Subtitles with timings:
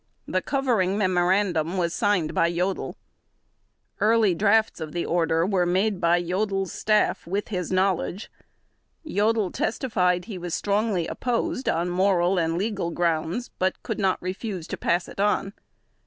[0.27, 2.95] The covering memorandum was signed by Jodl.
[3.99, 8.31] Early drafts of the order were made by Jodl's staff, with his knowledge.
[9.05, 14.65] Jodl testified he was strongly opposed on moral and legal grounds, but could not refuse
[14.69, 15.53] to pass it on.